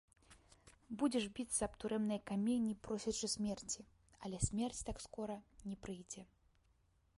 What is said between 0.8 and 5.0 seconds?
Будзеш біцца аб турэмныя каменні, просячы смерці, але смерць так